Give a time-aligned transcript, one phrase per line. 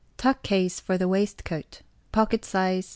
[0.17, 1.81] TUCK CASE FOR THE WAISTCOAT.
[2.11, 2.89] Pocket size.